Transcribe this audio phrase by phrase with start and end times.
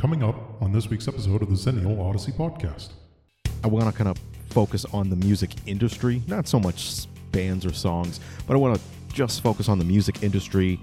[0.00, 2.92] Coming up on this week's episode of the Zennial Odyssey podcast.
[3.62, 4.16] I want to kind of
[4.48, 8.82] focus on the music industry, not so much bands or songs, but I want to
[9.12, 10.80] just focus on the music industry.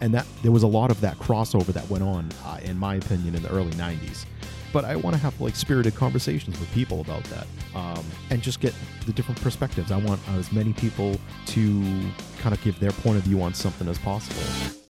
[0.00, 2.94] And that there was a lot of that crossover that went on, uh, in my
[2.94, 4.26] opinion, in the early 90s.
[4.72, 8.60] But I want to have like spirited conversations with people about that um, and just
[8.60, 8.74] get
[9.06, 9.90] the different perspectives.
[9.90, 11.16] I want as many people
[11.46, 11.82] to
[12.38, 14.81] kind of give their point of view on something as possible.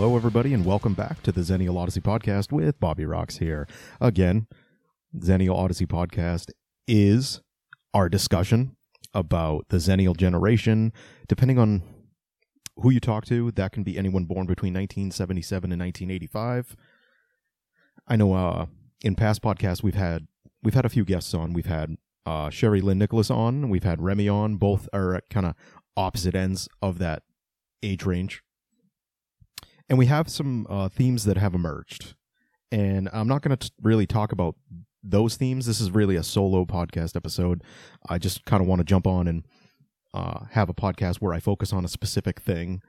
[0.00, 3.68] Hello, everybody, and welcome back to the Zennial Odyssey podcast with Bobby Rox here.
[4.00, 4.46] Again,
[5.14, 6.52] Zennial Odyssey podcast
[6.88, 7.42] is
[7.92, 8.78] our discussion
[9.12, 10.94] about the Zennial generation.
[11.28, 11.82] Depending on
[12.76, 16.76] who you talk to, that can be anyone born between 1977 and 1985.
[18.08, 18.66] I know uh,
[19.02, 20.26] in past podcasts we've had
[20.62, 21.52] we've had a few guests on.
[21.52, 23.68] We've had uh, Sherry Lynn Nicholas on.
[23.68, 24.56] We've had Remy on.
[24.56, 25.54] Both are at kind of
[25.94, 27.22] opposite ends of that
[27.82, 28.42] age range
[29.90, 32.14] and we have some uh, themes that have emerged.
[32.70, 34.54] And I'm not going to really talk about
[35.02, 35.66] those themes.
[35.66, 37.64] This is really a solo podcast episode.
[38.08, 39.44] I just kind of want to jump on and
[40.14, 42.80] uh, have a podcast where I focus on a specific thing.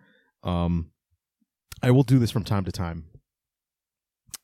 [0.43, 0.91] Um,
[1.81, 3.05] I will do this from time to time,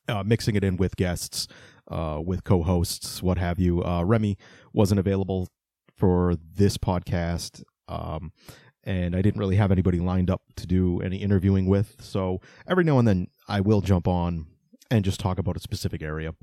[0.08, 1.46] uh, mixing it in with guests,
[1.88, 3.84] uh, with co-hosts, what have you.
[3.84, 4.36] Uh, Remy
[4.72, 5.48] wasn't available
[5.96, 7.62] for this podcast.
[7.86, 8.32] Um,
[8.84, 11.96] and I didn't really have anybody lined up to do any interviewing with.
[12.00, 14.46] So every now and then I will jump on
[14.90, 16.34] and just talk about a specific area.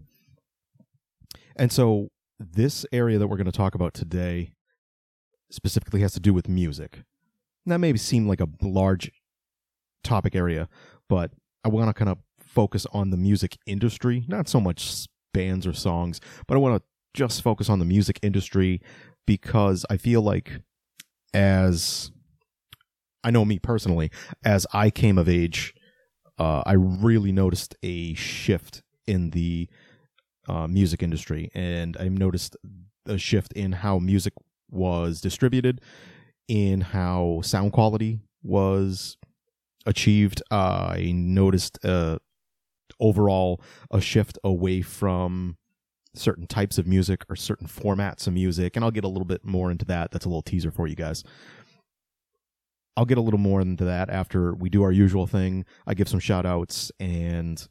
[1.56, 4.53] And so this area that we're going to talk about today
[5.50, 7.00] specifically has to do with music.
[7.66, 9.11] That may seem like a large
[10.03, 10.68] topic area,
[11.09, 11.31] but
[11.63, 15.74] I want to kind of focus on the music industry, not so much bands or
[15.74, 18.81] songs, but I want to just focus on the music industry
[19.25, 20.62] because I feel like
[21.34, 22.12] as
[23.25, 24.12] I know me personally,
[24.44, 25.74] as I came of age,
[26.38, 29.68] uh, I really noticed a shift in the
[30.47, 32.56] uh, music industry, and I noticed
[33.08, 34.34] a shift in how music
[34.69, 35.81] was distributed,
[36.47, 39.18] in how sound quality was
[39.88, 40.44] achieved.
[40.52, 42.19] Uh, I noticed uh,
[43.00, 43.59] overall
[43.90, 45.57] a shift away from
[46.13, 49.44] certain types of music or certain formats of music, and I'll get a little bit
[49.44, 50.12] more into that.
[50.12, 51.24] That's a little teaser for you guys.
[52.97, 55.66] I'll get a little more into that after we do our usual thing.
[55.85, 57.66] I give some shout outs and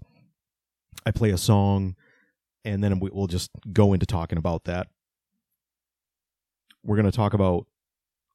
[1.06, 1.96] I play a song,
[2.64, 4.88] and then we'll just go into talking about that.
[6.82, 7.66] We're going to talk about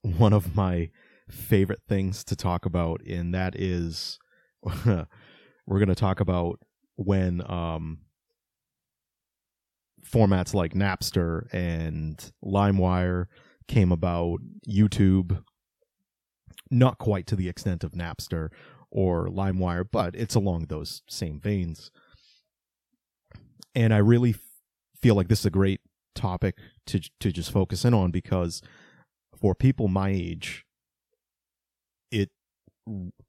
[0.02, 0.90] one of my
[1.30, 4.20] favorite things to talk about, and that is
[4.64, 5.06] we're
[5.68, 6.60] going to talk about
[6.96, 8.00] when um,
[10.06, 13.26] formats like Napster and LimeWire
[13.68, 15.44] came about, YouTube
[16.72, 18.50] not quite to the extent of Napster
[18.92, 21.92] or LimeWire, but it's along those same veins.
[23.76, 24.40] And I really f-
[25.02, 25.82] feel like this is a great
[26.16, 26.58] topic
[26.88, 28.62] to to just focus in on because
[29.40, 30.66] for people my age,
[32.12, 32.30] it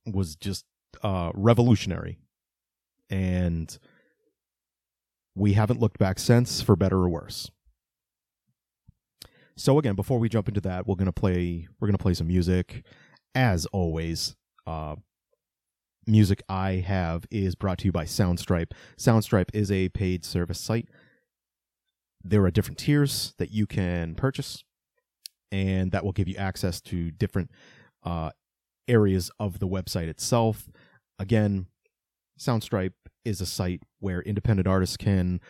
[0.07, 0.65] was just
[1.03, 2.19] uh, revolutionary,
[3.09, 3.79] and
[5.35, 7.51] we haven't looked back since, for better or worse.
[9.57, 12.85] So again, before we jump into that, we're gonna play we're gonna play some music
[13.35, 14.37] as always,
[14.67, 14.97] uh,
[16.07, 18.73] music I have is brought to you by Soundstripe.
[18.99, 20.89] Soundstripe is a paid service site.
[22.23, 24.65] There are different tiers that you can purchase,
[25.51, 27.51] and that will give you access to different
[28.05, 28.31] uh,
[28.89, 30.69] areas of the website itself.
[31.19, 31.67] Again,
[32.39, 32.93] Soundstripe
[33.25, 35.41] is a site where independent artists can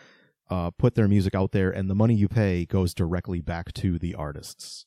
[0.49, 3.97] uh, put their music out there, and the money you pay goes directly back to
[3.97, 4.85] the artists.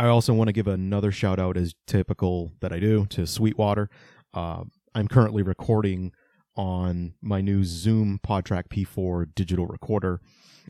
[0.00, 3.90] I also want to give another shout out, as typical that I do, to Sweetwater.
[4.32, 4.64] Uh,
[4.94, 6.12] I'm currently recording
[6.56, 10.22] on my new Zoom PodTrak P4 digital recorder.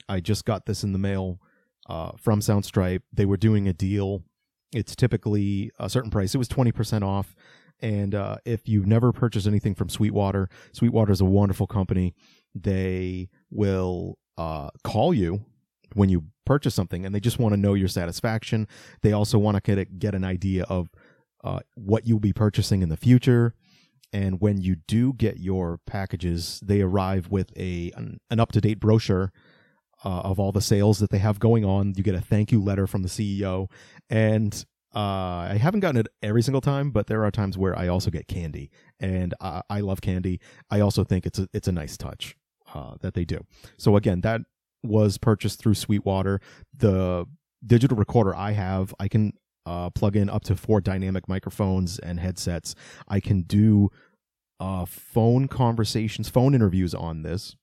[0.09, 1.39] I just got this in the mail
[1.89, 3.03] uh, from Soundstripe.
[3.13, 4.25] They were doing a deal.
[4.73, 6.35] It's typically a certain price.
[6.35, 7.37] It was 20% off.
[7.79, 12.17] And uh, if you've never purchased anything from Sweetwater, Sweetwater is a wonderful company.
[12.53, 15.45] They will uh, call you
[15.95, 18.67] when you purchase something and they just want to know your satisfaction.
[19.03, 20.89] They also want to get, get an idea of
[21.45, 23.55] uh, what you'll be purchasing in the future.
[24.13, 28.61] And when you do get your packages, they arrive with a an, an up to
[28.61, 29.33] date brochure
[30.05, 31.95] uh, of all the sales that they have going on.
[31.97, 33.71] You get a thank you letter from the CEO,
[34.09, 37.87] and Uh, I haven't gotten it every single time, but there are times where I
[37.87, 40.41] also get candy, and I, I love candy.
[40.69, 42.35] I also think it's a it's a nice touch
[42.75, 43.39] uh, that they do.
[43.77, 44.41] So again, that
[44.83, 46.41] was purchased through Sweetwater.
[46.77, 47.27] The
[47.65, 49.33] digital recorder I have, I can
[49.67, 52.75] uh, plug in up to four dynamic microphones and headsets.
[53.09, 53.91] I can do
[54.59, 57.57] uh, phone conversations, phone interviews on this,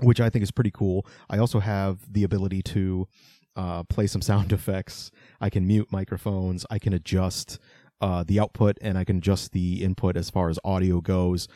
[0.00, 1.06] which I think is pretty cool.
[1.28, 3.08] I also have the ability to
[3.54, 5.10] uh, play some sound effects.
[5.40, 6.66] I can mute microphones.
[6.70, 7.58] I can adjust
[8.00, 11.48] uh, the output and I can adjust the input as far as audio goes.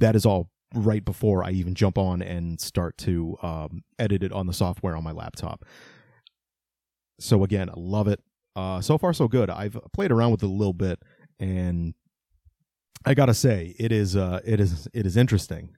[0.00, 4.32] That is all right before I even jump on and start to um, edit it
[4.32, 5.64] on the software on my laptop.
[7.20, 8.20] So again, I love it.
[8.56, 9.50] Uh, so far, so good.
[9.50, 11.00] I've played around with it a little bit,
[11.40, 11.94] and
[13.04, 15.76] I gotta say, it is uh, it is it is interesting.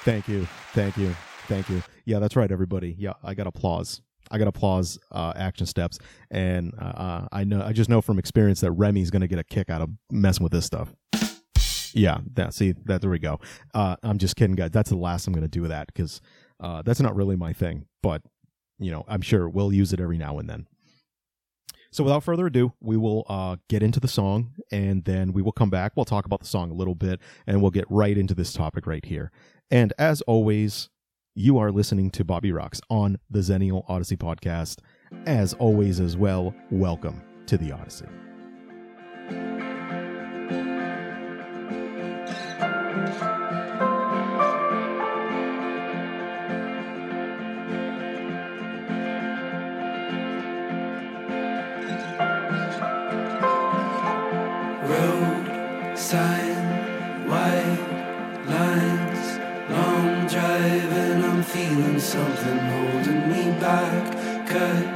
[0.00, 1.14] Thank you, thank you,
[1.48, 1.82] thank you.
[2.04, 2.94] Yeah, that's right, everybody.
[2.98, 4.02] Yeah, I got applause.
[4.30, 5.98] I got applause uh, action steps,
[6.30, 9.44] and uh, uh, I know I just know from experience that Remy's gonna get a
[9.44, 10.94] kick out of messing with this stuff.
[11.94, 13.40] Yeah, that see that there we go.
[13.74, 14.70] Uh, I'm just kidding, guys.
[14.70, 16.20] That's the last I'm gonna do with that because
[16.60, 17.86] uh, that's not really my thing.
[18.02, 18.22] But
[18.78, 20.66] you know, I'm sure we'll use it every now and then.
[21.90, 25.52] So without further ado, we will uh, get into the song, and then we will
[25.52, 25.92] come back.
[25.96, 28.86] We'll talk about the song a little bit, and we'll get right into this topic
[28.86, 29.30] right here.
[29.70, 30.90] And as always,
[31.38, 34.78] you are listening to Bobby Rox on the Zennial Odyssey podcast.
[35.26, 38.06] As always, as well, welcome to the Odyssey.
[64.56, 64.95] Cut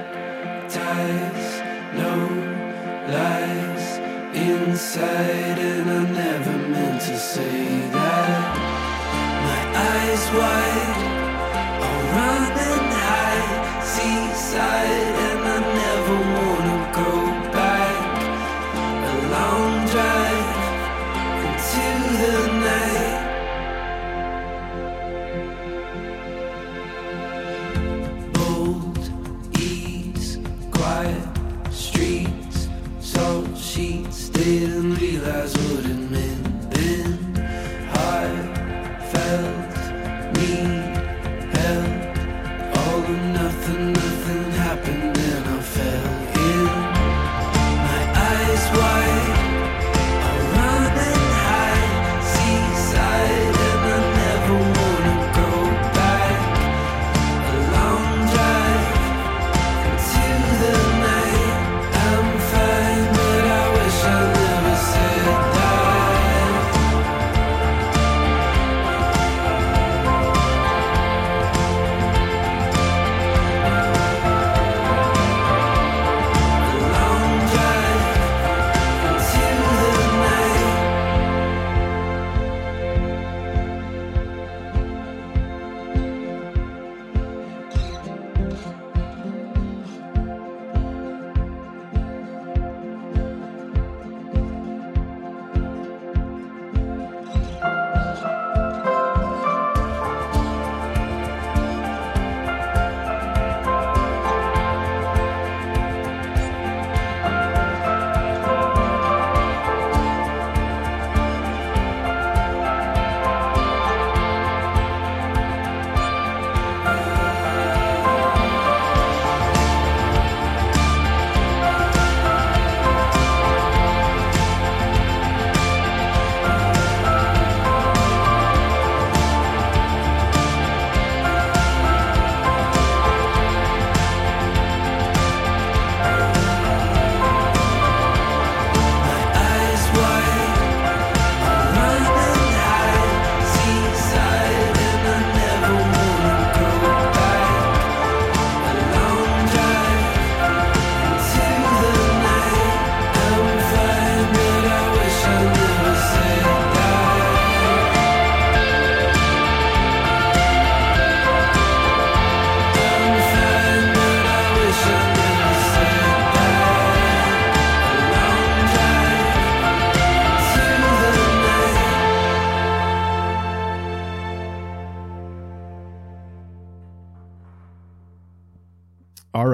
[30.81, 31.30] quiet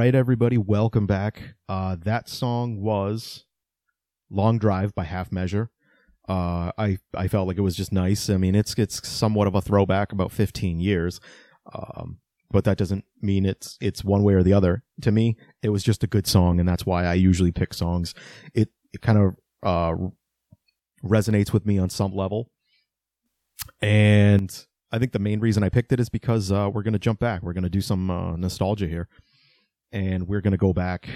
[0.07, 1.57] right, everybody, welcome back.
[1.69, 3.45] Uh, that song was
[4.31, 5.73] "Long Drive" by Half Measure.
[6.29, 8.31] Uh, I I felt like it was just nice.
[8.31, 11.19] I mean, it's it's somewhat of a throwback, about 15 years,
[11.75, 12.19] um,
[12.53, 14.85] but that doesn't mean it's it's one way or the other.
[15.01, 18.15] To me, it was just a good song, and that's why I usually pick songs.
[18.55, 19.97] It it kind of uh,
[21.05, 22.53] resonates with me on some level,
[23.83, 27.01] and I think the main reason I picked it is because uh, we're going to
[27.01, 27.43] jump back.
[27.43, 29.09] We're going to do some uh, nostalgia here,
[29.93, 31.09] and we're going to go back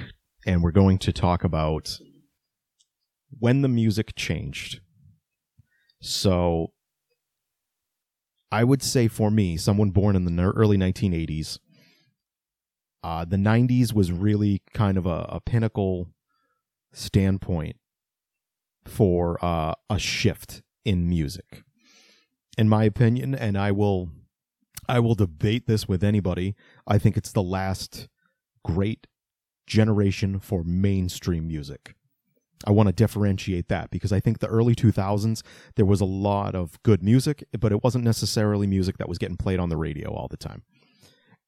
[0.46, 1.98] and we're going to talk about
[3.38, 4.80] when the music changed.
[6.00, 6.72] So,
[8.52, 11.58] I would say for me, someone born in the early 1980s,
[13.04, 16.08] uh, the 90s was really kind of a, a pinnacle
[16.92, 17.76] standpoint
[18.84, 21.62] for uh, a shift in music
[22.60, 24.10] in my opinion, and I will
[24.88, 26.54] I will debate this with anybody.
[26.86, 28.08] I think it's the last
[28.64, 29.06] great
[29.66, 31.94] generation for mainstream music.
[32.66, 35.42] I want to differentiate that because I think the early 2000s
[35.76, 39.36] there was a lot of good music, but it wasn't necessarily music that was getting
[39.36, 40.62] played on the radio all the time.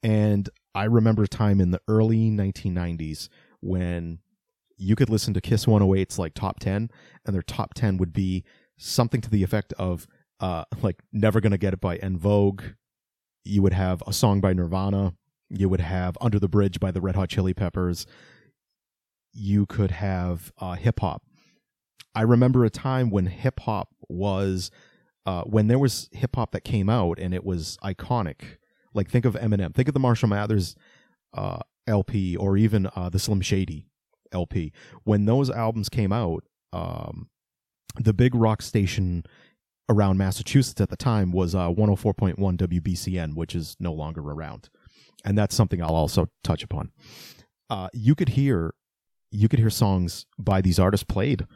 [0.03, 3.29] And I remember a time in the early 1990s
[3.61, 4.21] when
[4.79, 6.91] you could listen to Kiss 108's like top 10
[7.27, 8.45] and their top 10 would be
[8.79, 10.07] something to the effect of
[10.41, 12.63] uh, like Never Gonna Get It by En Vogue.
[13.45, 15.15] You would have a song by Nirvana.
[15.55, 18.07] You would have Under the Bridge by the Red Hot Chili Peppers.
[19.33, 21.23] You could have uh, hip hop.
[22.15, 24.71] I remember a time when hip hop was,
[25.27, 28.59] uh, when there was hip hop that came out and it was iconic.
[28.95, 30.75] Like think of Eminem, think of the Marshall Mathers
[31.35, 33.87] uh, LP, or even uh, the Slim Shady
[34.33, 34.73] LP.
[35.05, 37.29] When those albums came out, um,
[37.97, 39.25] the big rock station
[39.89, 44.69] around Massachusetts at the time was uh, 104.1 WBCN, which is no longer around,
[45.25, 46.93] and that's something I'll also touch upon.
[47.71, 48.75] Uh, you could hear,
[49.31, 51.47] you could hear songs by these artists played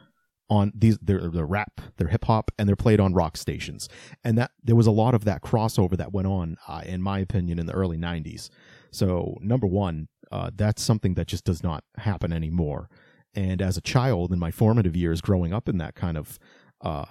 [0.49, 3.89] on these they're, they're rap, they're hip hop, and they're played on rock stations,
[4.23, 7.19] and that there was a lot of that crossover that went on, uh, in my
[7.19, 8.49] opinion, in the early '90s.
[8.89, 12.89] So number one, uh, that's something that just does not happen anymore.
[13.35, 16.39] And as a child in my formative years, growing up in that kind of
[16.79, 17.05] uh,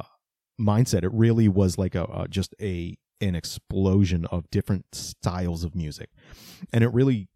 [0.60, 1.04] mindset.
[1.04, 6.10] It really was like a just a an explosion of different styles of music,
[6.72, 7.28] and it really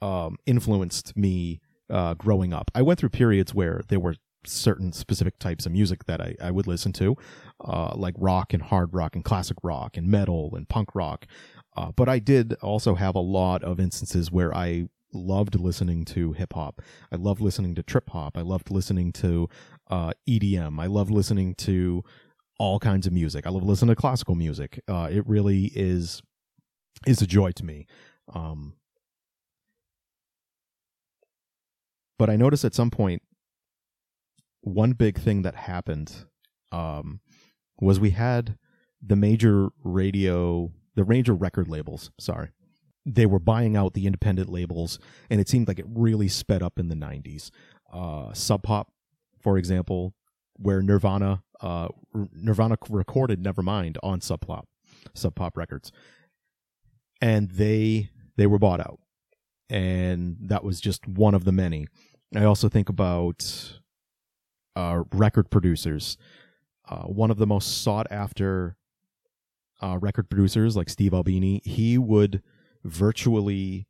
[0.00, 2.70] um, influenced me uh, growing up.
[2.74, 6.50] I went through periods where there were certain specific types of music that I, I
[6.50, 7.16] would listen to,
[7.64, 11.26] uh, like rock and hard rock and classic rock and metal and punk rock.
[11.76, 16.32] Uh, but I did also have a lot of instances where I loved listening to
[16.32, 16.80] hip hop.
[17.12, 18.36] I loved listening to trip hop.
[18.36, 19.48] I loved listening to
[19.88, 20.80] uh, EDM.
[20.80, 22.04] I loved listening to
[22.58, 23.46] all kinds of music.
[23.46, 24.80] I love listening to classical music.
[24.88, 26.22] Uh, it really is
[27.06, 27.86] is a joy to me.
[28.32, 28.74] Um,
[32.18, 33.22] but I noticed at some point
[34.62, 36.24] one big thing that happened
[36.72, 37.20] um,
[37.80, 38.56] was we had
[39.00, 42.10] the major radio, the major record labels.
[42.18, 42.48] Sorry,
[43.04, 44.98] they were buying out the independent labels,
[45.30, 47.50] and it seemed like it really sped up in the '90s.
[47.92, 48.90] Uh, Sub Pop,
[49.40, 50.14] for example,
[50.56, 51.88] where Nirvana uh,
[52.32, 54.68] Nirvana recorded Nevermind on Sub Pop,
[55.14, 55.92] Sub Pop Records,
[57.20, 58.98] and they they were bought out,
[59.70, 61.86] and that was just one of the many.
[62.34, 63.78] I also think about
[64.74, 66.16] uh, record producers.
[66.88, 68.76] Uh, one of the most sought after
[69.82, 72.42] uh, record producers, like Steve Albini, he would
[72.84, 73.86] virtually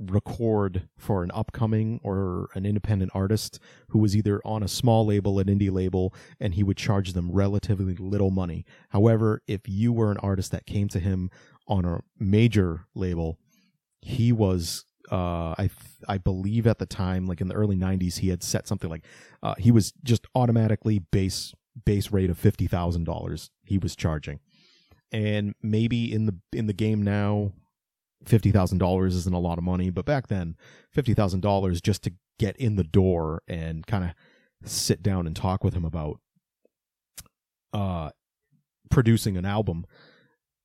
[0.00, 5.38] record for an upcoming or an independent artist who was either on a small label,
[5.38, 8.64] an indie label, and he would charge them relatively little money.
[8.90, 11.30] However, if you were an artist that came to him
[11.68, 13.38] on a major label,
[14.00, 15.70] he was uh, I
[16.08, 19.04] I believe at the time, like in the early '90s, he had set something like
[19.42, 21.52] uh, he was just automatically base
[21.84, 24.38] base rate of fifty thousand dollars he was charging,
[25.10, 27.52] and maybe in the in the game now,
[28.24, 30.56] fifty thousand dollars isn't a lot of money, but back then,
[30.90, 34.10] fifty thousand dollars just to get in the door and kind of
[34.64, 36.20] sit down and talk with him about
[37.72, 38.10] uh
[38.90, 39.86] producing an album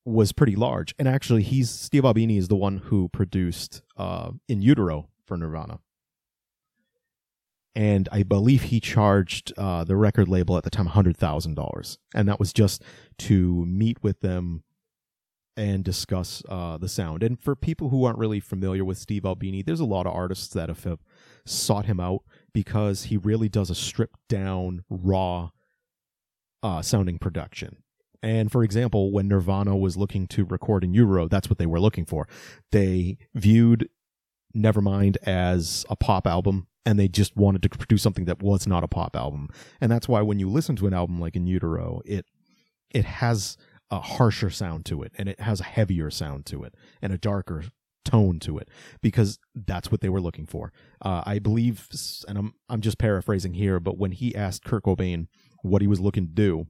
[0.04, 0.94] was pretty large.
[1.00, 5.80] And actually, he's Steve Albini is the one who produced uh In Utero for Nirvana.
[7.78, 11.98] And I believe he charged uh, the record label at the time hundred thousand dollars,
[12.14, 12.82] and that was just
[13.20, 14.64] to meet with them
[15.58, 17.24] and discuss uh, the sound.
[17.24, 20.54] And for people who aren't really familiar with Steve Albini, there's a lot of artists
[20.54, 21.00] that have,
[21.48, 25.52] sought him out because he really does a stripped down, raw
[26.64, 27.78] uh, sounding production.
[28.24, 31.80] And for example, when Nirvana was looking to record in Utero, that's what they were
[31.80, 32.28] looking for.
[32.72, 33.90] They viewed
[34.56, 38.84] Nevermind as a pop album and they just wanted to produce something that was not
[38.84, 39.50] a pop album.
[39.80, 42.26] And that's why when you listen to an album like In Utero, it
[42.92, 43.58] it has
[43.92, 47.18] a harsher sound to it and it has a heavier sound to it and a
[47.18, 47.66] darker
[48.06, 48.70] tone to it
[49.02, 50.72] because that's what they were looking for.
[51.02, 51.90] Uh, I believe,
[52.28, 55.28] and I'm I'm just paraphrasing here, but when he asked Kurt Cobain
[55.64, 56.68] what he was looking to do,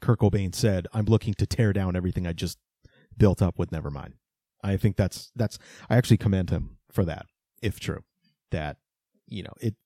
[0.00, 2.58] Kurt Cobain said, "I'm looking to tear down everything I just
[3.16, 4.14] built up with Nevermind."
[4.64, 7.26] I think that's that's I actually commend him for that,
[7.62, 8.02] if true.
[8.50, 8.78] That
[9.28, 9.76] you know it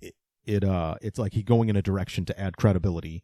[0.00, 0.14] it
[0.44, 3.22] it uh it's like he going in a direction to add credibility,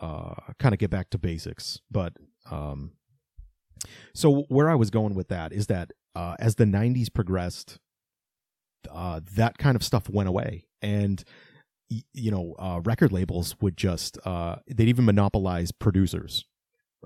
[0.00, 2.12] uh, kind of get back to basics, but
[2.50, 2.92] um.
[4.14, 7.78] So where I was going with that is that uh, as the '90s progressed,
[8.90, 11.22] uh, that kind of stuff went away, and
[12.12, 16.44] you know, uh, record labels would just uh, they'd even monopolize producers,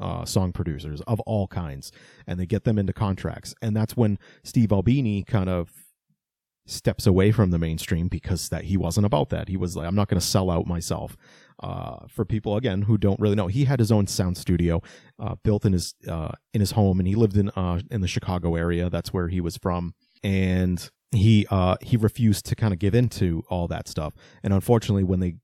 [0.01, 1.93] uh, song producers of all kinds,
[2.27, 5.71] and they get them into contracts, and that's when Steve Albini kind of
[6.67, 9.49] steps away from the mainstream because that he wasn't about that.
[9.49, 11.17] He was like, I'm not going to sell out myself.
[11.63, 14.81] Uh, for people again who don't really know, he had his own sound studio
[15.19, 18.09] uh, built in his uh, in his home, and he lived in uh, in the
[18.09, 18.89] Chicago area.
[18.89, 23.43] That's where he was from, and he uh, he refused to kind of give into
[23.51, 24.15] all that stuff.
[24.43, 25.35] And unfortunately, when they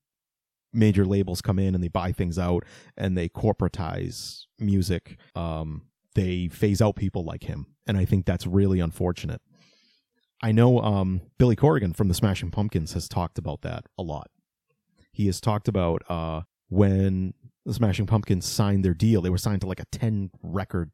[0.73, 2.65] major labels come in and they buy things out
[2.97, 5.83] and they corporatize music, um,
[6.15, 9.43] they phase out people like him, and I think that's really unfortunate.
[10.43, 14.31] I know um, Billy Corrigan from the Smashing Pumpkins has talked about that a lot.
[15.17, 17.33] He has talked about uh, when
[17.65, 19.23] the Smashing Pumpkins signed their deal.
[19.23, 20.91] They were signed to like a 10 record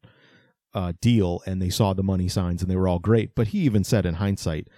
[0.73, 3.35] uh, deal and they saw the money signs and they were all great.
[3.35, 4.69] But he even said in hindsight,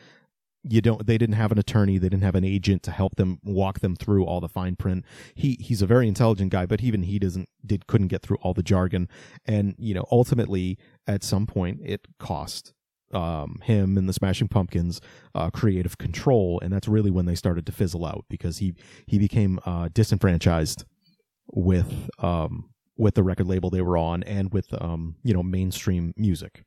[0.67, 3.39] you don't they didn't have an attorney they didn't have an agent to help them
[3.43, 7.03] walk them through all the fine print he he's a very intelligent guy but even
[7.03, 9.07] he doesn't did couldn't get through all the jargon
[9.45, 10.75] and you know ultimately
[11.05, 12.74] at some point it cost
[13.13, 15.01] um, him and the Smashing Pumpkins
[15.33, 18.75] uh, creative control, and that's really when they started to fizzle out because he
[19.07, 20.85] he became uh, disenfranchised
[21.48, 26.13] with um, with the record label they were on and with um, you know mainstream
[26.18, 26.63] music,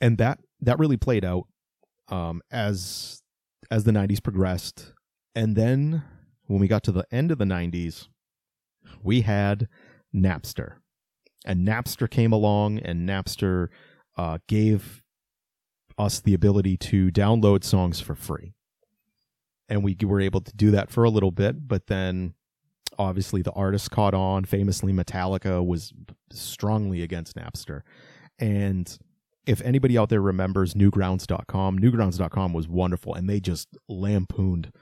[0.00, 1.44] and that that really played out
[2.08, 3.22] um, as
[3.70, 4.92] as the '90s progressed,
[5.34, 6.02] and then
[6.46, 8.08] when we got to the end of the '90s,
[9.02, 9.68] we had
[10.14, 10.76] Napster,
[11.44, 13.68] and Napster came along, and Napster
[14.16, 15.02] uh, gave
[15.98, 18.54] us the ability to download songs for free.
[19.68, 22.34] And we were able to do that for a little bit, but then
[22.98, 24.44] obviously the artists caught on.
[24.44, 25.92] Famously, Metallica was
[26.30, 27.82] strongly against Napster.
[28.38, 28.96] And
[29.46, 34.72] if anybody out there remembers newgrounds.com, newgrounds.com was wonderful and they just lampooned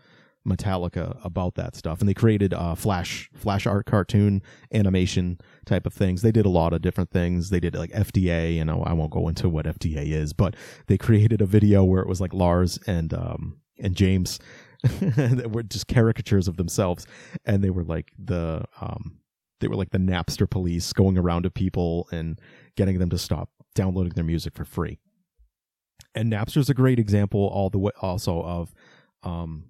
[0.46, 5.94] Metallica about that stuff, and they created uh, flash flash art cartoon animation type of
[5.94, 6.22] things.
[6.22, 7.50] They did a lot of different things.
[7.50, 10.54] They did like FDA, and I won't go into what FDA is, but
[10.86, 14.38] they created a video where it was like Lars and um, and James
[14.82, 17.06] that were just caricatures of themselves,
[17.44, 19.18] and they were like the um,
[19.60, 22.38] they were like the Napster police going around to people and
[22.76, 24.98] getting them to stop downloading their music for free.
[26.14, 28.74] And Napster's a great example, all the way also of
[29.22, 29.64] um,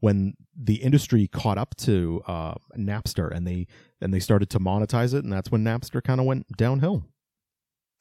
[0.00, 3.66] when the industry caught up to uh, Napster and they
[4.00, 7.04] and they started to monetize it, and that's when Napster kind of went downhill.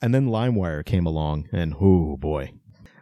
[0.01, 2.51] And then LimeWire came along, and oh boy,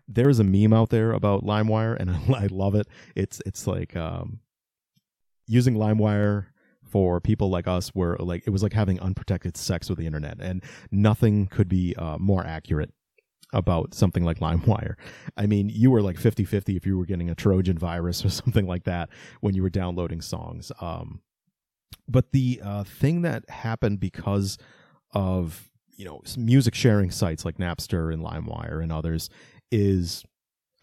[0.08, 2.88] there's a meme out there about LimeWire, and I, love it.
[3.15, 4.39] It's it's like um,
[5.47, 6.47] using LimeWire
[6.89, 10.38] for people like us, where like it was like having unprotected sex with the internet,
[10.39, 12.93] and nothing could be uh, more accurate
[13.55, 14.95] about something like LimeWire.
[15.37, 18.29] I mean, you were like 50 50 if you were getting a Trojan virus or
[18.41, 19.09] something like that
[19.41, 20.71] when you were downloading songs.
[20.79, 21.21] Um,
[22.07, 24.57] but the uh, thing that happened because
[25.11, 29.29] of you know music sharing sites like Napster and LimeWire and others
[29.71, 30.25] is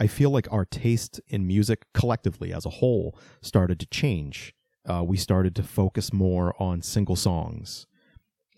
[0.00, 4.54] I feel like our taste in music collectively as a whole started to change.
[4.88, 7.86] Uh, we started to focus more on single songs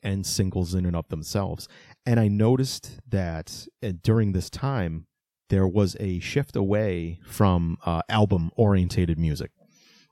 [0.04, 1.66] and singles in and of themselves.
[2.06, 5.06] And I noticed that uh, during this time,
[5.48, 9.50] there was a shift away from uh, album orientated music.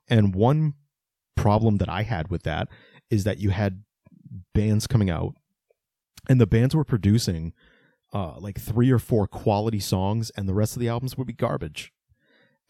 [0.08, 0.74] And one
[1.36, 2.68] problem that I had with that
[3.10, 3.84] is that you had
[4.54, 5.34] bands coming out,
[6.28, 7.52] and the bands were producing
[8.12, 11.32] uh, like three or four quality songs, and the rest of the albums would be
[11.32, 11.92] garbage.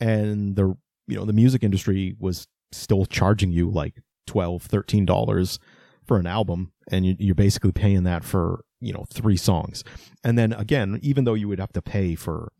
[0.01, 5.59] And the you know the music industry was still charging you like 12 13 dollars
[6.05, 9.85] for an album and you're basically paying that for you know three songs
[10.25, 12.53] and then again even though you would have to pay for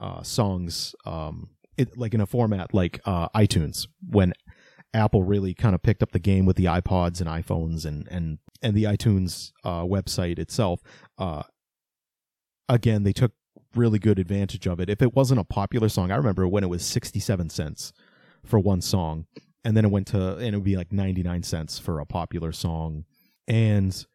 [0.00, 4.32] uh, songs um, it, like in a format like uh, itunes when
[4.94, 8.38] apple really kind of picked up the game with the ipods and iphones and and
[8.62, 10.80] and the itunes uh, website itself
[11.18, 11.42] uh,
[12.68, 13.32] again they took
[13.76, 14.88] really good advantage of it.
[14.88, 17.92] If it wasn't a popular song, I remember when it was 67 cents
[18.44, 19.26] for one song
[19.64, 22.52] and then it went to and it would be like 99 cents for a popular
[22.52, 23.04] song
[23.48, 24.06] and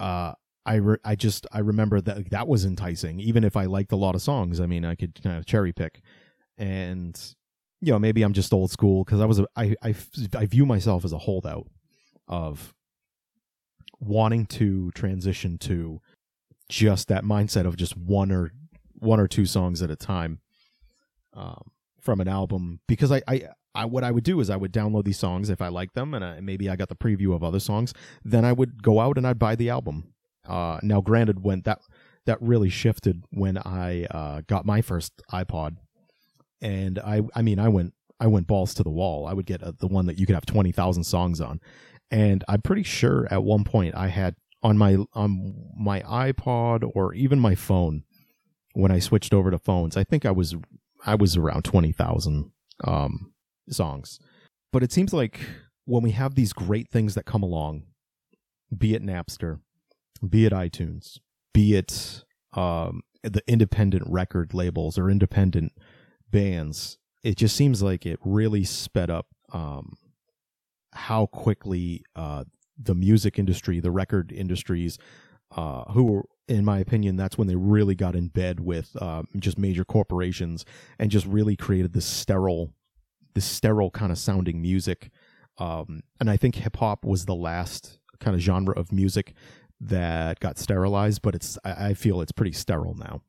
[0.00, 0.32] uh
[0.64, 3.96] I re- I just I remember that that was enticing even if I liked a
[3.96, 4.60] lot of songs.
[4.60, 6.00] I mean I could kind of cherry pick.
[6.56, 7.18] And
[7.80, 9.94] you know maybe I'm just old school cuz I was a, I, I
[10.36, 11.68] I view myself as a holdout
[12.28, 12.74] of
[13.98, 16.00] wanting to transition to
[16.68, 18.52] just that mindset of just one or
[18.94, 20.40] one or two songs at a time
[21.34, 22.80] um, from an album.
[22.88, 25.62] Because I, I I what I would do is I would download these songs if
[25.62, 27.94] I like them and I, maybe I got the preview of other songs.
[28.24, 30.12] Then I would go out and I'd buy the album.
[30.46, 31.80] Uh, now, granted, when that
[32.26, 35.76] that really shifted when I uh, got my first iPod,
[36.60, 39.26] and I I mean I went I went balls to the wall.
[39.26, 41.60] I would get a, the one that you could have twenty thousand songs on,
[42.10, 47.14] and I'm pretty sure at one point I had on my on my iPod or
[47.14, 48.04] even my phone
[48.74, 49.96] when I switched over to phones.
[49.96, 50.54] I think I was
[51.04, 52.50] I was around twenty thousand.
[52.84, 53.31] Um,
[53.70, 54.18] songs.
[54.72, 55.40] But it seems like
[55.84, 57.84] when we have these great things that come along,
[58.76, 59.60] be it Napster,
[60.26, 61.18] be it iTunes,
[61.52, 65.72] be it um, the independent record labels or independent
[66.30, 69.96] bands, it just seems like it really sped up um,
[70.94, 72.44] how quickly uh,
[72.80, 74.98] the music industry, the record industries,
[75.54, 79.58] uh, who in my opinion, that's when they really got in bed with uh, just
[79.58, 80.64] major corporations
[80.98, 82.72] and just really created this sterile
[83.34, 85.10] this sterile kind of sounding music.
[85.58, 89.34] Um, and I think hip hop was the last kind of genre of music
[89.80, 93.22] that got sterilized, but it's I, I feel it's pretty sterile now.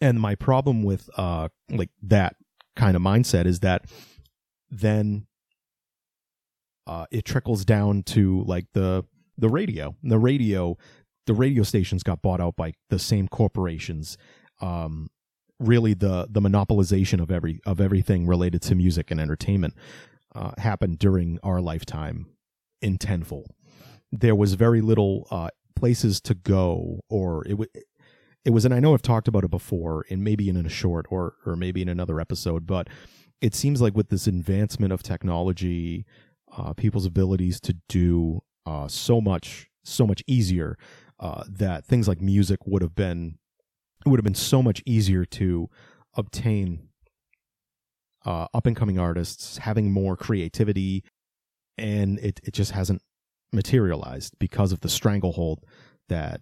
[0.00, 2.36] And my problem with uh like that
[2.76, 3.86] kind of mindset is that
[4.70, 5.26] then
[6.86, 9.04] uh it trickles down to like the
[9.36, 9.96] the radio.
[10.02, 10.76] The radio
[11.26, 14.18] the radio stations got bought out by the same corporations.
[14.60, 15.08] Um
[15.58, 19.74] really the the monopolization of every of everything related to music and entertainment
[20.34, 22.26] uh, happened during our lifetime
[22.80, 23.50] in tenfold.
[24.12, 27.68] There was very little uh, places to go, or it was
[28.44, 31.06] it was, and I know I've talked about it before, and maybe in a short
[31.10, 32.88] or or maybe in another episode, but
[33.40, 36.06] it seems like with this advancement of technology,
[36.56, 40.76] uh, people's abilities to do uh, so much so much easier
[41.20, 43.38] uh, that things like music would have been
[44.08, 45.68] it would have been so much easier to
[46.14, 46.88] obtain
[48.24, 51.04] uh, up and coming artists having more creativity,
[51.76, 53.02] and it it just hasn't
[53.52, 55.62] materialized because of the stranglehold
[56.08, 56.40] that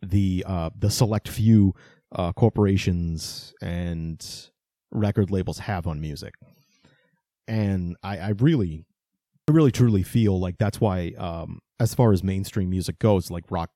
[0.00, 1.74] the uh, the select few
[2.12, 4.50] uh, corporations and
[4.90, 6.34] record labels have on music.
[7.46, 8.86] And I, I really,
[9.48, 13.44] I really truly feel like that's why, um, as far as mainstream music goes, like
[13.50, 13.70] rock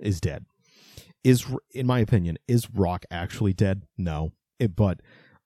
[0.00, 0.44] is dead
[1.24, 3.84] is in my opinion is rock actually dead?
[3.98, 4.32] No.
[4.58, 5.00] It, but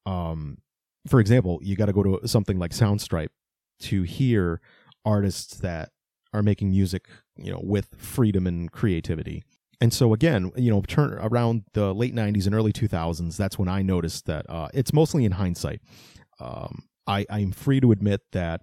[0.06, 0.58] um
[1.06, 3.28] for example you got to go to something like soundstripe
[3.80, 4.60] to hear
[5.04, 5.90] artists that
[6.32, 9.44] are making music you know with freedom and creativity.
[9.80, 13.68] And so again you know turn around the late 90s and early 2000s that's when
[13.68, 15.80] i noticed that uh, it's mostly in hindsight.
[16.40, 18.62] Um, i i'm free to admit that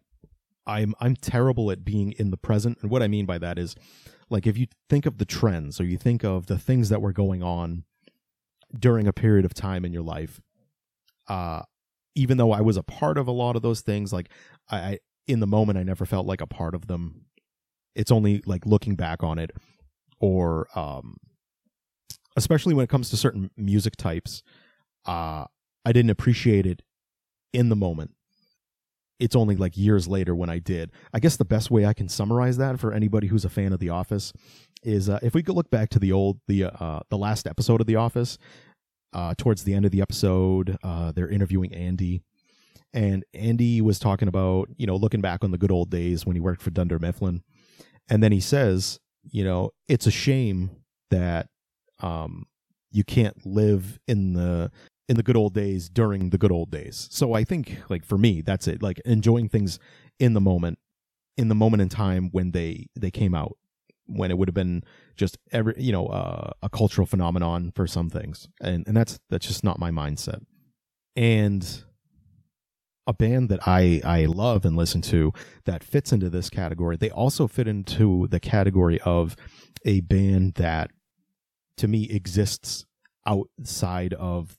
[0.66, 2.78] i'm i'm terrible at being in the present.
[2.82, 3.76] And what i mean by that is
[4.32, 7.12] like if you think of the trends or you think of the things that were
[7.12, 7.84] going on
[8.78, 10.42] during a period of time in your life
[11.28, 11.62] uh
[12.16, 14.30] even though i was a part of a lot of those things like
[14.70, 17.26] i, I in the moment i never felt like a part of them.
[17.94, 19.52] It's only like looking back on it
[20.20, 21.18] or um
[22.38, 24.44] especially when it comes to certain music types
[25.06, 25.46] uh
[25.84, 26.82] i didn't appreciate it
[27.52, 28.12] in the moment
[29.22, 30.92] it's only like years later when I did.
[31.14, 33.80] I guess the best way I can summarize that for anybody who's a fan of
[33.80, 34.34] The Office
[34.84, 37.80] is uh, if we could look back to the old the uh, the last episode
[37.80, 38.38] of The Office.
[39.14, 42.22] Uh, towards the end of the episode, uh, they're interviewing Andy,
[42.94, 46.38] and Andy was talking about you know looking back on the good old days when
[46.38, 47.44] he worked for Dunder Mifflin,
[48.10, 50.72] and then he says, you know, it's a shame
[51.10, 51.50] that
[52.00, 52.46] um,
[52.90, 54.72] you can't live in the
[55.12, 57.10] in the good old days during the good old days.
[57.12, 59.78] So I think like for me that's it like enjoying things
[60.20, 60.80] in the moment
[61.36, 63.58] in the moment in time when they they came out
[64.06, 64.84] when it would have been
[65.18, 69.46] just every you know uh, a cultural phenomenon for some things and and that's that's
[69.46, 70.46] just not my mindset.
[71.18, 71.84] And
[73.06, 75.34] a band that I I love and listen to
[75.66, 76.96] that fits into this category.
[76.96, 79.36] They also fit into the category of
[79.84, 80.90] a band that
[81.76, 82.86] to me exists
[83.28, 84.58] outside of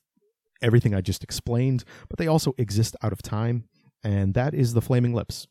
[0.62, 3.64] everything I just explained, but they also exist out of time,
[4.02, 5.46] and that is the Flaming Lips.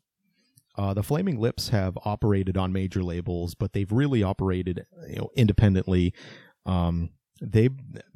[0.76, 5.30] Uh, the Flaming Lips have operated on major labels, but they've really operated you know
[5.36, 6.14] independently
[6.66, 7.68] um, they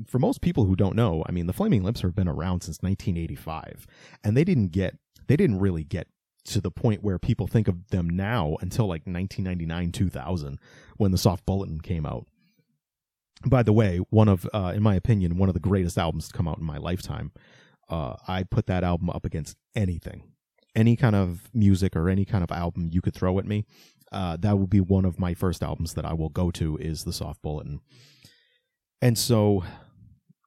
[0.06, 2.78] for most people who don't know, I mean, the Flaming Lips have been around since
[2.80, 3.86] 1985,
[4.22, 6.06] and they didn't get they didn't really get
[6.44, 10.60] to the point where people think of them now until like 1999 2000
[10.96, 12.28] when the Soft Bulletin came out.
[13.44, 16.34] By the way, one of uh, in my opinion one of the greatest albums to
[16.34, 17.32] come out in my lifetime.
[17.88, 20.32] Uh, I put that album up against anything,
[20.74, 23.64] any kind of music or any kind of album you could throw at me.
[24.10, 27.04] Uh, that would be one of my first albums that I will go to is
[27.04, 27.80] the Soft Bulletin.
[29.02, 29.62] And so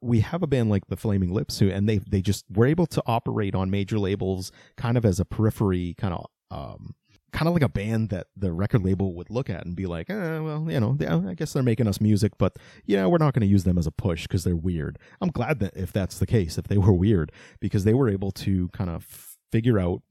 [0.01, 2.87] we have a band like the Flaming Lips who, and they they just were able
[2.87, 6.95] to operate on major labels kind of as a periphery, kind of um,
[7.31, 10.09] kind of like a band that the record label would look at and be like,
[10.09, 13.33] eh, well, you know, they, I guess they're making us music, but yeah, we're not
[13.33, 14.97] going to use them as a push because they're weird.
[15.21, 18.31] I'm glad that if that's the case, if they were weird, because they were able
[18.31, 19.05] to kind of
[19.51, 20.01] figure out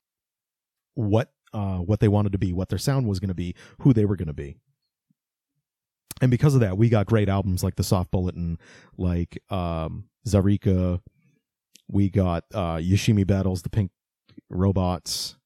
[0.94, 3.94] what uh, what they wanted to be, what their sound was going to be, who
[3.94, 4.56] they were going to be
[6.20, 8.58] and because of that, we got great albums like the Soft Bulletin,
[8.96, 11.00] like um, Zaireeka.
[11.88, 13.90] We got uh, Yoshimi Battles, the Pink
[14.50, 15.36] Robots.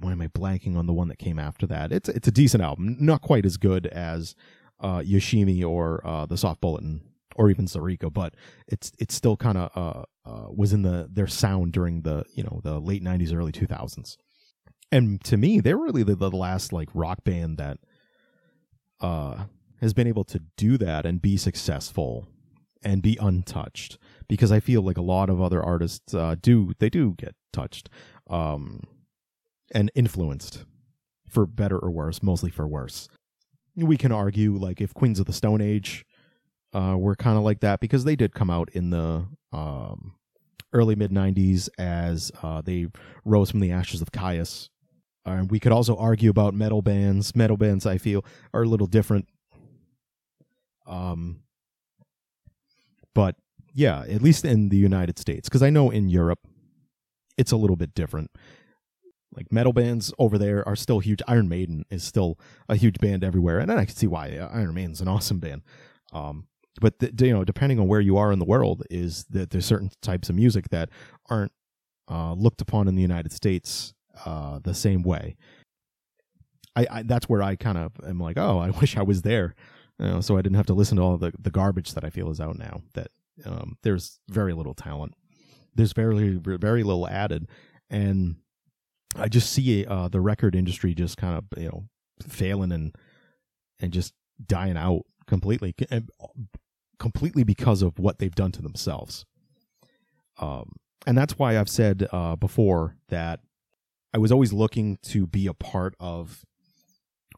[0.00, 1.92] Why am I blanking on the one that came after that?
[1.92, 4.34] It's it's a decent album, not quite as good as
[4.80, 7.02] uh, Yoshimi or uh, the Soft Bulletin
[7.36, 8.34] or even Zaireeka, but
[8.68, 12.42] it's it's still kind of uh, uh, was in the their sound during the you
[12.42, 14.16] know the late '90s, early 2000s.
[14.92, 17.78] And to me, they were really the, the last like rock band that
[19.00, 19.44] uh
[19.80, 22.26] has been able to do that and be successful
[22.82, 26.88] and be untouched because I feel like a lot of other artists uh, do they
[26.88, 27.88] do get touched
[28.28, 28.82] um,
[29.72, 30.64] and influenced
[31.28, 33.08] for better or worse, mostly for worse.
[33.74, 36.06] We can argue like if Queens of the Stone Age
[36.72, 40.14] uh, were kind of like that because they did come out in the um,
[40.72, 42.86] early mid '90s as uh, they
[43.24, 44.70] rose from the ashes of Kyuss.
[45.24, 47.34] Uh, we could also argue about metal bands.
[47.34, 48.24] Metal bands, I feel,
[48.54, 49.28] are a little different
[50.86, 51.40] um,
[53.14, 53.36] but
[53.74, 56.40] yeah, at least in the United States, because I know in Europe
[57.36, 58.30] it's a little bit different.
[59.34, 61.20] Like metal bands over there are still huge.
[61.28, 65.00] Iron Maiden is still a huge band everywhere, and I can see why Iron Maiden's
[65.00, 65.62] an awesome band.
[66.12, 66.46] Um,
[66.80, 69.66] but the, you know, depending on where you are in the world, is that there's
[69.66, 70.90] certain types of music that
[71.28, 71.52] aren't
[72.10, 75.36] uh, looked upon in the United States uh, the same way.
[76.74, 79.54] I, I that's where I kind of am like, oh, I wish I was there
[79.98, 82.10] you know, so I didn't have to listen to all the the garbage that I
[82.10, 82.82] feel is out now.
[82.94, 83.08] That
[83.44, 85.14] um, there's very little talent.
[85.74, 87.48] There's very very little added,
[87.90, 88.36] and
[89.18, 91.88] I just see uh, the record industry just kind of you know
[92.26, 92.94] failing and
[93.80, 95.74] and just dying out completely,
[96.98, 99.26] completely because of what they've done to themselves.
[100.38, 100.72] Um,
[101.06, 103.40] and that's why I've said uh, before that
[104.14, 106.44] I was always looking to be a part of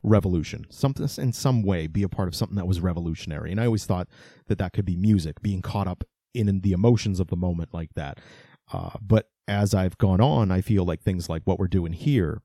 [0.05, 3.67] revolution something in some way be a part of something that was revolutionary and i
[3.67, 4.07] always thought
[4.47, 7.75] that that could be music being caught up in, in the emotions of the moment
[7.75, 8.21] like that
[8.73, 12.43] uh, but as i've gone on i feel like things like what we're doing here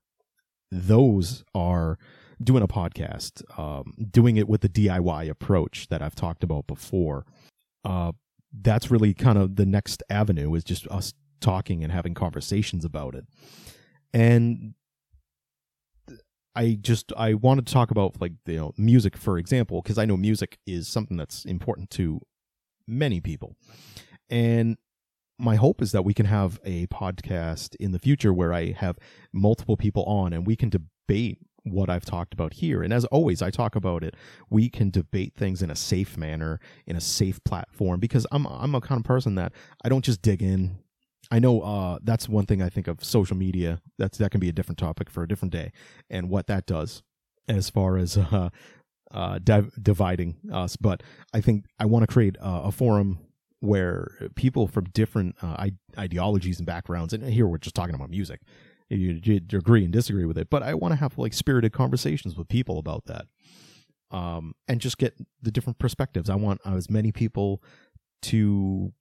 [0.72, 2.00] those are
[2.42, 7.26] doing a podcast um, doing it with the diy approach that i've talked about before.
[7.86, 8.12] Uh,
[8.62, 13.16] that's really kind of the next avenue is just us talking and having conversations about
[13.16, 13.26] it.
[14.14, 14.76] And
[16.56, 20.06] I just I wanted to talk about like you know music for example because I
[20.06, 22.22] know music is something that's important to
[22.88, 23.56] many people,
[24.30, 24.78] and
[25.40, 28.98] my hope is that we can have a podcast in the future where I have
[29.32, 32.84] multiple people on and we can debate what I've talked about here.
[32.84, 34.16] And as always, I talk about it.
[34.50, 38.76] We can debate things in a safe manner, in a safe platform, because I'm I'm
[38.76, 40.84] a kind of person that I don't just dig in
[41.32, 43.82] I know uh, that's one thing I think of social media.
[43.98, 45.72] That's that can be a different topic for a different day,
[46.10, 47.04] and what that does
[47.48, 48.50] as far as uh,
[49.12, 49.40] uh,
[49.82, 50.76] dividing us.
[50.76, 53.20] But I think I want to create a forum
[53.64, 58.42] where people from different uh, ideologies and backgrounds, and here we're just talking about music.
[58.90, 62.36] You, you, agree and disagree with it, but I want to have like spirited conversations
[62.36, 63.26] with people about that,
[64.12, 66.30] um, and just get the different perspectives.
[66.30, 67.64] I want as many people
[68.24, 68.92] to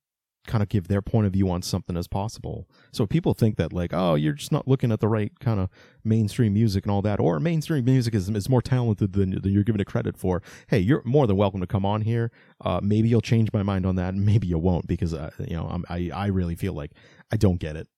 [0.46, 2.68] kind of give their point of view on something as possible.
[2.92, 5.68] So people think that like, oh, you're just not looking at the right kind of
[6.04, 9.62] mainstream music and all that, or mainstream music is, is more talented than, than you're
[9.62, 10.42] giving it credit for.
[10.66, 12.30] Hey, you're more than welcome to come on here.
[12.64, 15.56] Uh, maybe you'll change my mind on that, and maybe you won't because uh, you
[15.56, 16.92] know I'm, i I really feel like
[17.30, 17.88] I don't get it.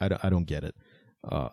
[0.00, 0.74] I don't, I don't get it.
[1.26, 1.48] Uh,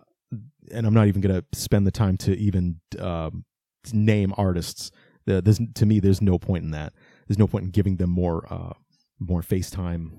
[0.71, 3.45] and I'm not even gonna spend the time to even um,
[3.93, 4.91] name artists.
[5.25, 6.93] The, this, to me, there's no point in that.
[7.27, 8.73] There's no point in giving them more uh,
[9.19, 10.11] more FaceTime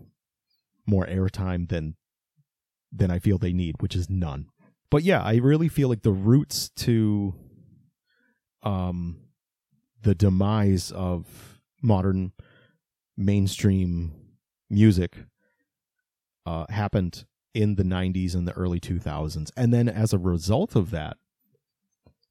[0.87, 1.97] more airtime than
[2.93, 4.47] than I feel they need, which is none.
[4.91, 7.35] But yeah, I really feel like the roots to
[8.63, 9.19] um
[10.03, 12.33] the demise of modern
[13.17, 14.13] mainstream
[14.71, 15.17] music
[16.47, 19.51] uh, happened in the 90s and the early 2000s.
[19.57, 21.17] And then as a result of that,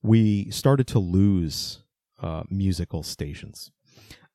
[0.02, 1.84] we started to lose
[2.22, 3.72] uh, musical stations.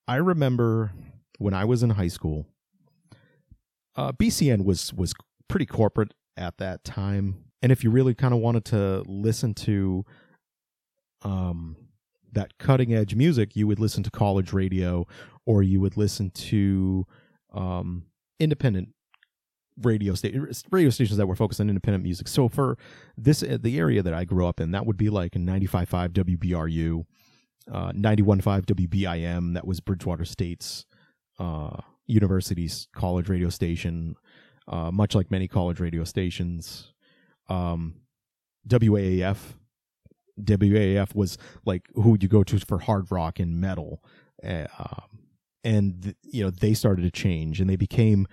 [0.06, 0.92] I remember
[1.38, 2.46] when I was in high school,
[3.98, 5.12] uh, BCN was was
[5.48, 10.04] pretty corporate at that time, and if you really kind of wanted to listen to
[11.22, 11.76] um,
[12.32, 15.04] that cutting edge music, you would listen to college radio,
[15.46, 17.06] or you would listen to
[17.52, 18.04] um,
[18.38, 18.90] independent
[19.82, 20.30] radio sta-
[20.70, 22.28] radio stations that were focused on independent music.
[22.28, 22.78] So for
[23.16, 27.04] this uh, the area that I grew up in, that would be like 95.5 WBRU,
[27.72, 29.54] uh, 91.5 WBIM.
[29.54, 30.86] That was Bridgewater State's
[31.40, 34.16] uh, university's college radio station.
[34.66, 36.92] Uh, much like many college radio stations,
[37.48, 37.94] um,
[38.68, 39.54] WAAF.
[40.38, 44.02] WAAF was like who would you go to for hard rock and metal,
[44.44, 44.66] uh,
[45.64, 48.26] and you know they started to change and they became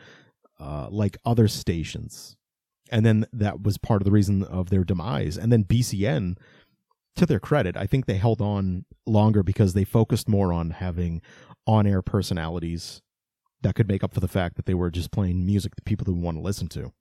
[0.59, 2.35] uh, like other stations.
[2.91, 5.37] And then that was part of the reason of their demise.
[5.37, 6.37] And then BCN,
[7.15, 11.21] to their credit, I think they held on longer because they focused more on having
[11.65, 13.01] on air personalities
[13.65, 16.05] that could make up for the fact that they were just playing music that people
[16.05, 16.93] didn't want to listen to.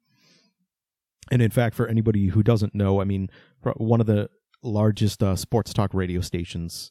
[1.30, 3.28] And in fact, for anybody who doesn't know, I mean,
[3.76, 4.30] one of the
[4.62, 6.90] largest uh, sports talk radio stations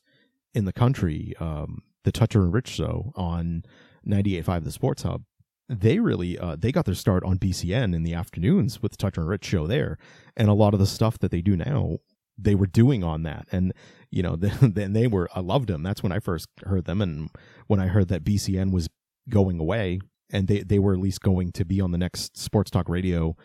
[0.54, 3.64] in the country, um, the Toucher and Rich Show on
[4.08, 5.24] 98.5 The Sports Hub,
[5.68, 9.22] they really uh, they got their start on BCN in the afternoons with the Toucher
[9.22, 9.98] and Rich show there,
[10.38, 11.98] and a lot of the stuff that they do now
[12.38, 13.74] they were doing on that, and
[14.12, 15.82] you know then they were I loved them.
[15.82, 17.30] That's when I first heard them, and
[17.68, 18.90] when I heard that BCN was
[19.30, 20.00] going away,
[20.32, 23.36] and they they were at least going to be on the next sports talk radio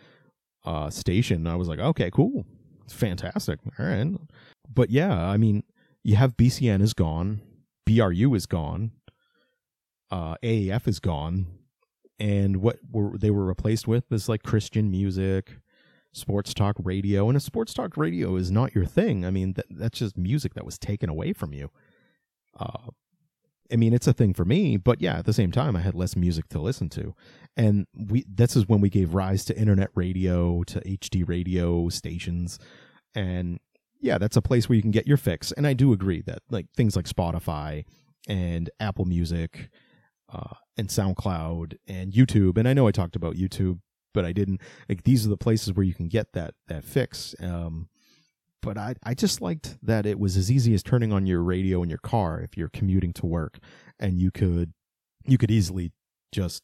[0.64, 2.44] uh, station, I was like, okay, cool,
[2.90, 4.08] fantastic, all right.
[4.72, 5.62] But yeah, I mean,
[6.02, 7.40] you have BCN is gone,
[7.86, 8.92] BRU is gone,
[10.10, 11.46] uh, AAF is gone
[12.18, 15.58] and what were they were replaced with is like Christian music,
[16.12, 19.24] sports talk radio, and a sports talk radio is not your thing.
[19.24, 21.70] I mean, that, that's just music that was taken away from you.
[22.58, 22.90] Uh,
[23.72, 25.94] I mean, it's a thing for me, but yeah, at the same time, I had
[25.94, 27.14] less music to listen to,
[27.56, 32.58] and we this is when we gave rise to internet radio, to HD radio stations,
[33.14, 33.58] and
[34.00, 35.52] yeah, that's a place where you can get your fix.
[35.52, 37.84] And I do agree that like things like Spotify
[38.28, 39.70] and Apple Music
[40.32, 42.58] uh, and SoundCloud and YouTube.
[42.58, 43.80] And I know I talked about YouTube,
[44.14, 44.60] but I didn't.
[44.88, 47.34] Like these are the places where you can get that that fix.
[47.40, 47.88] Um,
[48.62, 51.82] but I I just liked that it was as easy as turning on your radio
[51.82, 53.58] in your car if you're commuting to work,
[53.98, 54.72] and you could
[55.26, 55.92] you could easily
[56.32, 56.62] just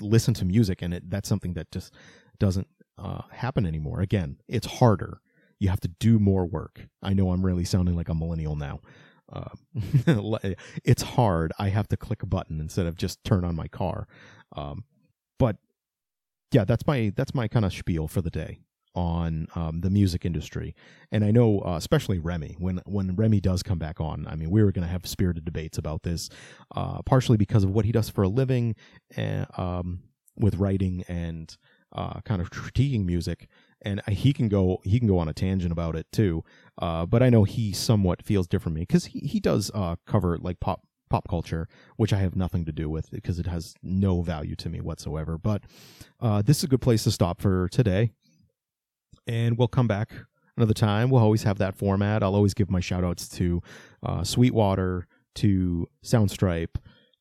[0.00, 1.92] listen to music, and it that's something that just
[2.38, 2.68] doesn't
[2.98, 4.00] uh, happen anymore.
[4.00, 5.20] Again, it's harder.
[5.58, 6.88] You have to do more work.
[7.02, 8.80] I know I'm really sounding like a millennial now,
[9.32, 9.48] uh,
[10.84, 11.52] it's hard.
[11.58, 14.06] I have to click a button instead of just turn on my car.
[14.54, 14.84] Um,
[15.38, 15.56] but
[16.52, 18.60] yeah, that's my that's my kind of spiel for the day
[18.94, 20.74] on um, the music industry.
[21.10, 24.50] And I know, uh, especially Remy, when when Remy does come back on, I mean,
[24.50, 26.30] we were going to have spirited debates about this,
[26.74, 28.76] uh, partially because of what he does for a living,
[29.16, 30.00] and, um,
[30.36, 31.56] with writing and
[31.92, 33.48] uh, kind of critiquing music,
[33.82, 36.44] and he can go he can go on a tangent about it too.
[36.78, 40.38] Uh, but I know he somewhat feels different me because he he does uh, cover
[40.38, 44.22] like pop pop culture, which I have nothing to do with because it has no
[44.22, 45.38] value to me whatsoever.
[45.38, 45.62] But
[46.20, 48.12] uh, this is a good place to stop for today,
[49.26, 50.12] and we'll come back
[50.56, 51.10] another time.
[51.10, 52.22] We'll always have that format.
[52.22, 53.62] I'll always give my shout outs to
[54.02, 55.06] uh, Sweetwater,
[55.36, 56.76] to Soundstripe,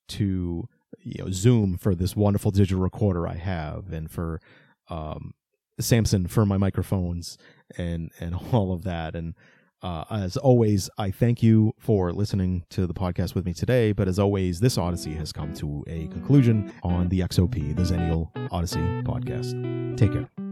[0.09, 0.67] to
[1.01, 4.41] you know Zoom for this wonderful digital recorder I have, and for
[4.89, 5.33] um,
[5.79, 7.37] Samson for my microphones
[7.77, 9.15] and and all of that.
[9.15, 9.33] And
[9.81, 13.91] uh, as always, I thank you for listening to the podcast with me today.
[13.91, 18.29] But as always, this Odyssey has come to a conclusion on the XOP, the Zennial
[18.51, 19.97] Odyssey podcast.
[19.97, 20.42] Take care.